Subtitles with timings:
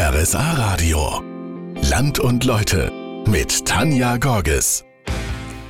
[0.00, 1.24] RSA Radio.
[1.90, 2.92] Land und Leute
[3.26, 4.84] mit Tanja Gorges.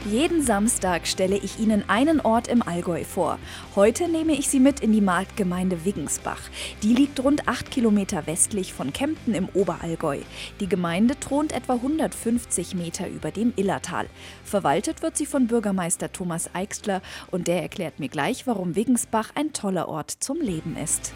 [0.04, 3.38] Jeden Samstag stelle ich Ihnen einen Ort im Allgäu vor.
[3.74, 6.42] Heute nehme ich Sie mit in die Marktgemeinde Wiggensbach.
[6.82, 10.18] Die liegt rund acht Kilometer westlich von Kempten im Oberallgäu.
[10.60, 14.08] Die Gemeinde thront etwa 150 Meter über dem Illertal.
[14.44, 19.88] Verwaltet wird sie von Bürgermeister ThomasEixtler und der erklärt mir gleich, warum Wiggensbach ein toller
[19.88, 21.14] Ort zum Leben ist.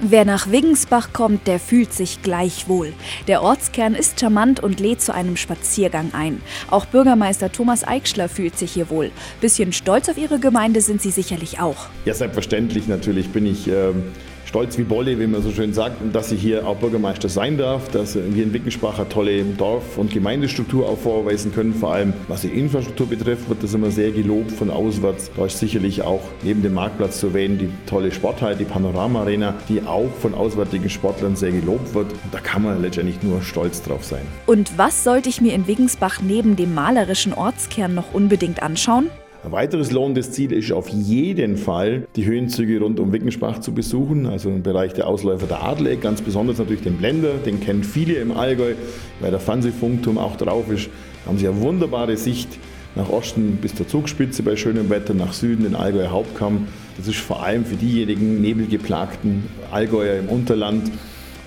[0.00, 2.92] Wer nach Wiggensbach kommt, der fühlt sich gleich wohl.
[3.28, 6.42] Der Ortskern ist charmant und lädt zu einem Spaziergang ein.
[6.68, 9.12] Auch Bürgermeister Thomas Eichschler fühlt sich hier wohl.
[9.40, 11.86] Bisschen stolz auf ihre Gemeinde sind sie sicherlich auch.
[12.04, 13.68] Ja, selbstverständlich natürlich bin ich.
[13.68, 14.02] Ähm
[14.44, 17.88] stolz wie Bolle, wie man so schön sagt, dass ich hier auch Bürgermeister sein darf,
[17.90, 21.74] dass wir in Wittgenspach eine tolle Dorf- und Gemeindestruktur auch vorweisen können.
[21.74, 25.30] Vor allem was die Infrastruktur betrifft, wird das immer sehr gelobt von auswärts.
[25.36, 29.54] Da ist sicherlich auch neben dem Marktplatz zu erwähnen die tolle Sporthalle, die Panorama Arena,
[29.68, 32.12] die auch von auswärtigen Sportlern sehr gelobt wird.
[32.32, 34.22] Da kann man letztendlich nur stolz drauf sein.
[34.46, 39.10] Und was sollte ich mir in Wiggensbach neben dem malerischen Ortskern noch unbedingt anschauen?
[39.44, 44.24] Ein weiteres lohnendes Ziel ist auf jeden Fall, die Höhenzüge rund um Wickenspach zu besuchen,
[44.24, 48.14] also im Bereich der Ausläufer der Adleck, ganz besonders natürlich den Blender, den kennen viele
[48.14, 48.72] im Allgäu,
[49.20, 50.88] weil der Fernsehfunkturm auch drauf ist.
[51.24, 52.48] Da haben Sie eine wunderbare Sicht
[52.94, 56.68] nach Osten bis zur Zugspitze bei schönem Wetter, nach Süden den Allgäuer Hauptkamm.
[56.96, 60.90] Das ist vor allem für diejenigen nebelgeplagten Allgäuer im Unterland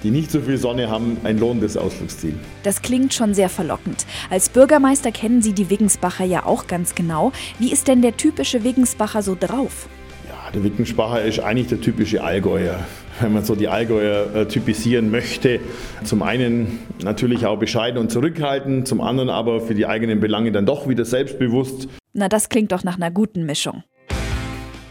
[0.04, 2.36] die nicht so viel Sonne haben, ein lohnendes Ausflugsziel.
[2.64, 4.06] Das klingt schon sehr verlockend.
[4.30, 7.32] Als Bürgermeister kennen Sie die Wiggensbacher ja auch ganz genau.
[7.60, 9.88] Wie ist denn der typische Wiggensbacher so drauf?
[10.28, 12.80] Ja, der Wiggensbacher ist eigentlich der typische Allgäuer
[13.20, 15.60] wenn man so die Allgäuer äh, typisieren möchte.
[16.04, 20.66] Zum einen natürlich auch bescheiden und zurückhaltend, zum anderen aber für die eigenen Belange dann
[20.66, 21.88] doch wieder selbstbewusst.
[22.14, 23.84] Na, das klingt doch nach einer guten Mischung.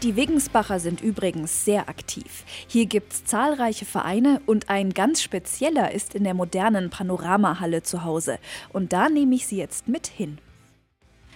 [0.03, 2.43] Die Wiggensbacher sind übrigens sehr aktiv.
[2.67, 8.03] Hier gibt es zahlreiche Vereine und ein ganz spezieller ist in der modernen Panoramahalle zu
[8.03, 8.37] Hause.
[8.71, 10.37] Und da nehme ich Sie jetzt mit hin.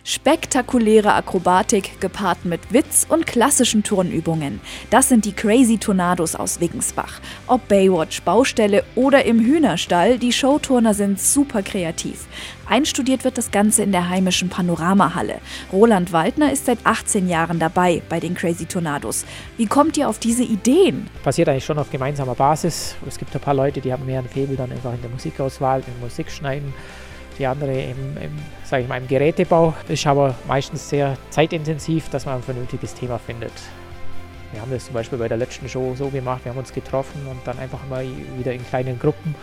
[0.03, 4.59] Spektakuläre Akrobatik gepaart mit Witz und klassischen Turnübungen.
[4.89, 7.19] Das sind die Crazy Tornados aus Wiggensbach.
[7.45, 12.25] Ob Baywatch, Baustelle oder im Hühnerstall, die Showturner sind super kreativ.
[12.67, 15.39] Einstudiert wird das Ganze in der heimischen Panoramahalle.
[15.71, 19.25] Roland Waldner ist seit 18 Jahren dabei bei den Crazy Tornados.
[19.57, 21.07] Wie kommt ihr auf diese Ideen?
[21.23, 22.95] Passiert eigentlich schon auf gemeinsamer Basis.
[23.07, 25.83] Es gibt ein paar Leute, die haben mehr einen Febel dann einfach in der Musikauswahl,
[25.85, 26.73] im Musikschneiden
[27.37, 28.31] die andere im, im,
[28.63, 29.73] sag ich mal, im Gerätebau.
[29.87, 33.53] Ist aber meistens sehr zeitintensiv, dass man ein vernünftiges Thema findet.
[34.51, 37.25] Wir haben das zum Beispiel bei der letzten Show so gemacht, wir haben uns getroffen
[37.27, 38.05] und dann einfach mal
[38.37, 39.33] wieder in kleinen Gruppen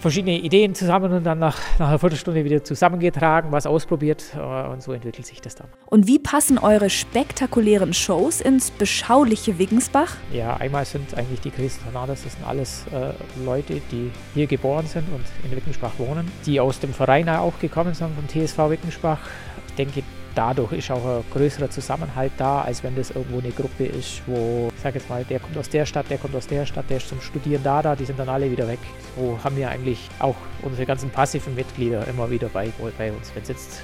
[0.00, 4.82] verschiedene Ideen zusammen und dann nach, nach einer Viertelstunde wieder zusammengetragen, was ausprobiert äh, und
[4.82, 5.68] so entwickelt sich das dann.
[5.86, 10.16] Und wie passen eure spektakulären Shows ins beschauliche Wiggensbach?
[10.32, 13.12] Ja, einmal sind eigentlich die Tornados, das sind alles äh,
[13.44, 17.94] Leute, die hier geboren sind und in Wiggensbach wohnen, die aus dem Verein auch gekommen
[17.94, 19.18] sind, vom TSV Wiggensbach.
[19.68, 20.02] Ich denke,
[20.36, 24.70] dadurch ist auch ein größerer Zusammenhalt da, als wenn das irgendwo eine Gruppe ist, wo,
[24.74, 26.98] ich sag jetzt mal, der kommt aus der Stadt, der kommt aus der Stadt, der
[26.98, 28.78] ist zum Studieren da, da, die sind dann alle wieder weg.
[29.16, 33.42] So haben wir eigentlich auch unsere ganzen passiven Mitglieder immer wieder bei, bei uns, wenn
[33.42, 33.80] es jetzt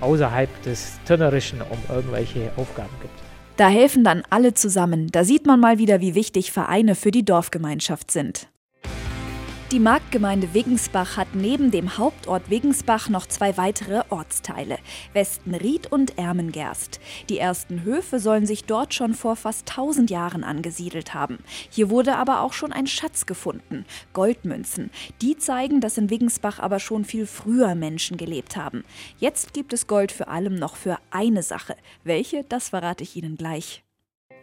[0.00, 3.14] außerhalb des Turnerischen um irgendwelche Aufgaben gibt.
[3.56, 5.08] Da helfen dann alle zusammen.
[5.12, 8.48] Da sieht man mal wieder, wie wichtig Vereine für die Dorfgemeinschaft sind.
[9.72, 14.76] Die Marktgemeinde Wiggensbach hat neben dem Hauptort Wiggensbach noch zwei weitere Ortsteile,
[15.14, 17.00] Westenried und Ermengerst.
[17.30, 21.38] Die ersten Höfe sollen sich dort schon vor fast 1000 Jahren angesiedelt haben.
[21.70, 24.90] Hier wurde aber auch schon ein Schatz gefunden, Goldmünzen.
[25.22, 28.84] Die zeigen, dass in Wiggensbach aber schon viel früher Menschen gelebt haben.
[29.16, 31.76] Jetzt gibt es Gold für allem noch für eine Sache.
[32.04, 33.82] Welche, das verrate ich Ihnen gleich.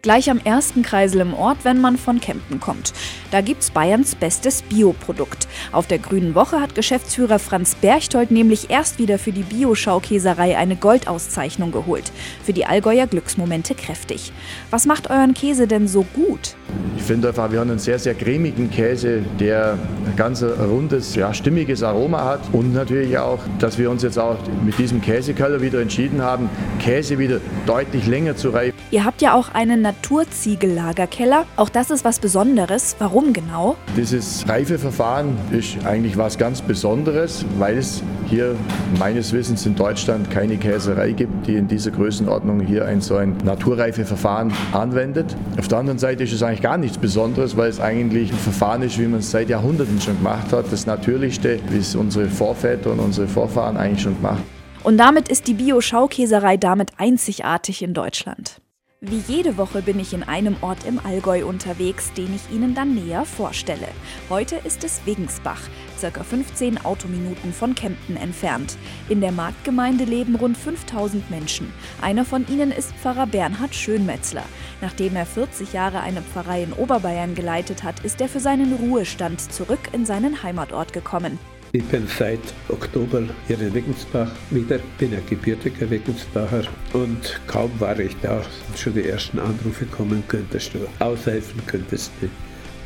[0.01, 2.93] Gleich am ersten Kreisel im Ort, wenn man von Kempten kommt.
[3.31, 5.49] Da gibt's Bayerns bestes Bioprodukt.
[5.73, 10.77] Auf der Grünen Woche hat Geschäftsführer Franz Berchtold nämlich erst wieder für die Bio-Schaukäserei eine
[10.77, 12.13] Goldauszeichnung geholt.
[12.45, 14.31] Für die Allgäuer Glücksmomente kräftig.
[14.71, 16.55] Was macht euren Käse denn so gut?
[16.95, 21.33] Ich finde einfach, wir haben einen sehr, sehr cremigen Käse, der ein ganz rundes, ja,
[21.33, 22.41] stimmiges Aroma hat.
[22.53, 27.17] Und natürlich auch, dass wir uns jetzt auch mit diesem Käsekeller wieder entschieden haben, Käse
[27.19, 28.77] wieder deutlich länger zu reifen.
[28.91, 31.47] Ihr habt ja auch einen Naturziegellagerkeller.
[31.55, 32.95] Auch das ist was Besonderes.
[32.99, 33.75] Warum genau?
[33.97, 38.55] Dieses Reifeverfahren ist eigentlich was ganz Besonderes, weil es hier
[38.99, 43.35] meines Wissens in Deutschland keine Käserei gibt, die in dieser Größenordnung hier ein so ein
[43.43, 45.35] Naturreifeverfahren anwendet.
[45.57, 48.83] Auf der anderen Seite ist es eigentlich gar nichts Besonderes, weil es eigentlich ein Verfahren
[48.83, 50.71] ist, wie man es seit Jahrhunderten schon gemacht hat.
[50.71, 54.43] Das Natürlichste, wie es unsere Vorväter und unsere Vorfahren eigentlich schon gemacht.
[54.83, 58.61] Und damit ist die Bio-Schaukäserei damit einzigartig in Deutschland.
[59.01, 62.95] Wie jede Woche bin ich in einem Ort im Allgäu unterwegs, den ich Ihnen dann
[62.95, 63.87] näher vorstelle.
[64.29, 65.61] Heute ist es Wegensbach,
[65.97, 68.77] circa 15 Autominuten von Kempten entfernt.
[69.07, 71.71] In der Marktgemeinde leben rund 5000 Menschen.
[72.01, 74.43] Einer von ihnen ist Pfarrer Bernhard Schönmetzler.
[74.81, 79.39] Nachdem er 40 Jahre eine Pfarrei in Oberbayern geleitet hat, ist er für seinen Ruhestand
[79.39, 81.39] zurück in seinen Heimatort gekommen.
[81.71, 82.39] Ich bin seit
[82.69, 86.63] Oktober hier in Wickensbach wieder, bin ein gebürtiger Wickensbacher
[86.93, 92.11] und kaum war ich da, sind schon die ersten Anrufe kommen, könntest du aushelfen, könntest
[92.21, 92.29] du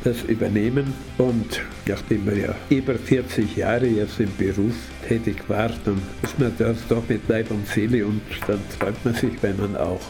[0.04, 0.92] das übernehmen.
[1.16, 4.74] Und nachdem man ja über 40 Jahre jetzt im Beruf
[5.08, 9.14] tätig war, dann ist man das doch mit Leib und Seele und dann freut man
[9.14, 10.02] sich, wenn man auch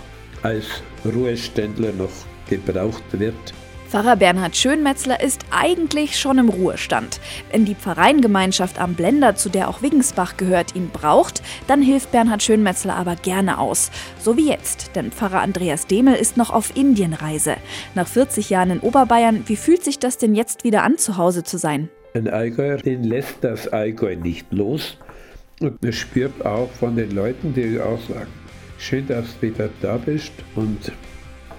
[0.43, 2.11] als Ruheständler noch
[2.51, 3.55] gebraucht wird
[3.89, 7.21] Pfarrer Bernhard Schönmetzler ist eigentlich schon im Ruhestand.
[7.53, 12.43] Wenn die Pfarreiengemeinschaft am Blender, zu der auch Wiggensbach gehört, ihn braucht, dann hilft Bernhard
[12.43, 13.91] Schönmetzler aber gerne aus.
[14.19, 17.57] So wie jetzt, denn Pfarrer Andreas Demel ist noch auf Indienreise.
[17.95, 21.45] Nach 40 Jahren in Oberbayern, wie fühlt sich das denn jetzt wieder an, zu Hause
[21.45, 21.89] zu sein?
[22.15, 24.97] Ein Allgäuer, den lässt das Allgäu nicht los.
[25.61, 28.31] Und man spürt auch von den Leuten, die auch sagen,
[28.79, 30.33] schön, dass du wieder da bist.
[30.57, 30.93] Und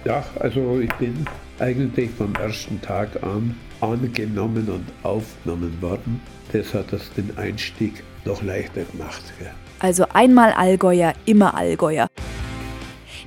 [0.04, 1.26] ja, also ich bin
[1.58, 6.20] eigentlich vom ersten Tag an angenommen und aufgenommen worden.
[6.52, 9.22] Das hat das den Einstieg noch leichter gemacht.
[9.78, 12.08] Also einmal Allgäuer, immer Allgäuer.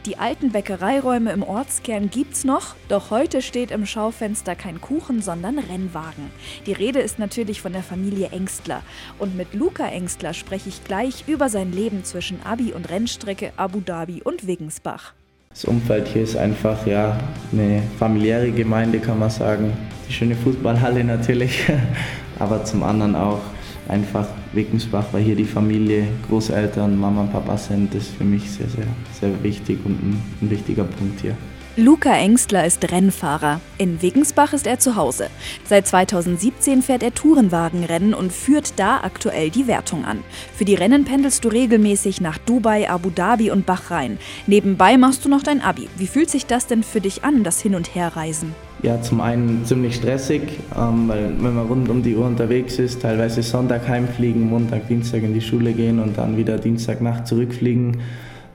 [0.06, 5.60] Die alten Bäckereiräume im Ortskern gibt's noch, doch heute steht im Schaufenster kein Kuchen, sondern
[5.60, 6.32] Rennwagen.
[6.66, 8.82] Die Rede ist natürlich von der Familie Engstler.
[9.20, 13.82] Und mit Luca Engstler spreche ich gleich über sein Leben zwischen Abi und Rennstrecke Abu
[13.82, 15.14] Dhabi und Wiggensbach.
[15.52, 17.18] Das Umfeld hier ist einfach ja,
[17.52, 19.74] eine familiäre Gemeinde, kann man sagen.
[20.08, 21.64] Die schöne Fußballhalle natürlich,
[22.40, 23.42] aber zum anderen auch
[23.88, 27.94] einfach Wickensbach, weil hier die Familie, Großeltern, Mama und Papa sind.
[27.96, 28.86] Das ist für mich sehr, sehr,
[29.20, 31.36] sehr wichtig und ein, ein wichtiger Punkt hier.
[31.78, 33.62] Luca Engstler ist Rennfahrer.
[33.78, 35.28] In Wiggensbach ist er zu Hause.
[35.64, 40.20] Seit 2017 fährt er Tourenwagenrennen und führt da aktuell die Wertung an.
[40.56, 44.18] Für die Rennen pendelst du regelmäßig nach Dubai, Abu Dhabi und Bahrain.
[44.48, 45.88] Nebenbei machst du noch dein Abi.
[45.96, 48.56] Wie fühlt sich das denn für dich an, das Hin- und Herreisen?
[48.82, 50.42] Ja, zum einen ziemlich stressig,
[50.76, 55.22] ähm, weil wenn man rund um die Uhr unterwegs ist, teilweise Sonntag heimfliegen, Montag, Dienstag
[55.24, 58.02] in die Schule gehen und dann wieder Dienstagnacht zurückfliegen.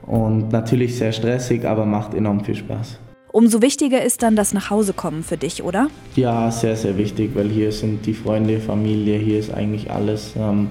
[0.01, 2.99] Und natürlich sehr stressig, aber macht enorm viel Spaß.
[3.35, 5.89] Umso wichtiger ist dann das Nachhausekommen für dich, oder?
[6.15, 10.31] Ja, sehr, sehr wichtig, weil hier sind die Freunde, Familie, hier ist eigentlich alles.
[10.39, 10.69] Ähm,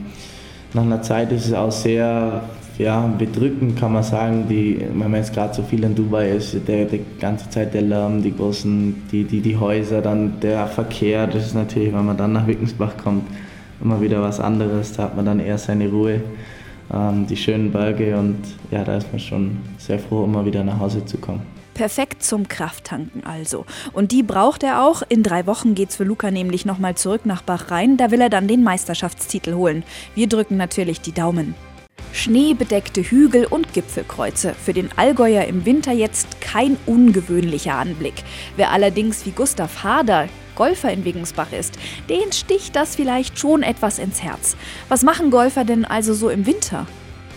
[0.72, 2.42] nach einer Zeit ist es auch sehr
[2.78, 6.56] ja, bedrückend, kann man sagen, die, wenn man jetzt gerade so viel in Dubai ist,
[6.66, 11.26] der, der ganze Zeit der Lärm, die großen, die, die, die Häuser, dann der Verkehr,
[11.26, 13.24] das ist natürlich, wenn man dann nach Wickensbach kommt,
[13.82, 16.22] immer wieder was anderes, da hat man dann eher seine Ruhe,
[16.90, 18.38] ähm, die schönen Berge und
[18.70, 21.42] ja, da ist man schon sehr froh, immer wieder nach Hause zu kommen.
[21.74, 23.66] Perfekt zum Krafttanken also.
[23.92, 25.02] Und die braucht er auch.
[25.08, 27.96] In drei Wochen geht's für Luca nämlich nochmal zurück nach Bachrhein.
[27.96, 29.82] Da will er dann den Meisterschaftstitel holen.
[30.14, 31.54] Wir drücken natürlich die Daumen.
[32.12, 34.54] Schneebedeckte Hügel und Gipfelkreuze.
[34.54, 38.22] Für den Allgäuer im Winter jetzt kein ungewöhnlicher Anblick.
[38.56, 41.76] Wer allerdings wie Gustav Hader Golfer in Wegensbach ist,
[42.08, 44.56] den sticht das vielleicht schon etwas ins Herz.
[44.88, 46.86] Was machen Golfer denn also so im Winter?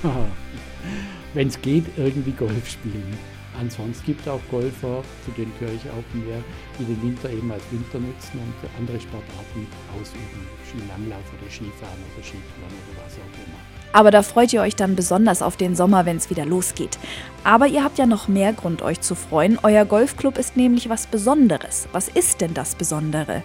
[1.34, 3.18] Wenn es geht, irgendwie Golf spielen.
[3.60, 6.40] Ansonsten gibt es auch Golfer, zu denen gehöre ich auch mehr,
[6.80, 9.68] die den Winter eben als Winter nutzen und andere Sportarten
[10.00, 10.48] ausüben.
[10.70, 13.58] Skilanglauf oder Skifahren oder Skifahren oder was auch immer.
[13.94, 17.00] Aber da freut ihr euch dann besonders auf den Sommer, wenn es wieder losgeht.
[17.44, 19.58] Aber ihr habt ja noch mehr Grund, euch zu freuen.
[19.64, 21.88] Euer Golfclub ist nämlich was Besonderes.
[21.94, 23.42] Was ist denn das Besondere?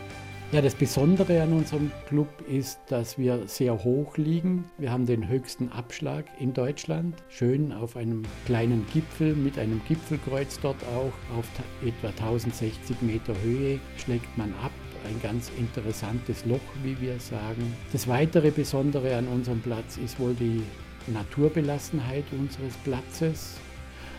[0.53, 4.67] Ja, das Besondere an unserem Club ist, dass wir sehr hoch liegen.
[4.77, 7.15] Wir haben den höchsten Abschlag in Deutschland.
[7.31, 11.39] Schön auf einem kleinen Gipfel mit einem Gipfelkreuz dort auch.
[11.39, 11.49] Auf
[11.83, 14.73] etwa 1060 Meter Höhe schlägt man ab.
[15.09, 17.75] Ein ganz interessantes Loch, wie wir sagen.
[17.91, 20.63] Das weitere Besondere an unserem Platz ist wohl die
[21.07, 23.55] Naturbelassenheit unseres Platzes.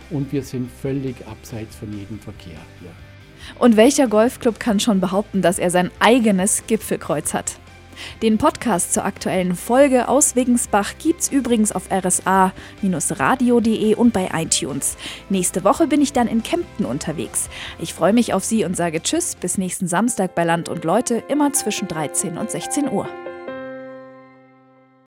[0.10, 3.12] Und wir sind völlig abseits von jedem Verkehr hier.
[3.60, 7.58] Und welcher Golfclub kann schon behaupten, dass er sein eigenes Gipfelkreuz hat?
[8.22, 14.98] Den Podcast zur aktuellen Folge aus Wiggensbach gibt's übrigens auf rsa-radio.de und bei iTunes.
[15.30, 17.50] Nächste Woche bin ich dann in Kempten unterwegs.
[17.80, 21.24] Ich freue mich auf Sie und sage Tschüss bis nächsten Samstag bei Land und Leute,
[21.28, 23.08] immer zwischen 13 und 16 Uhr.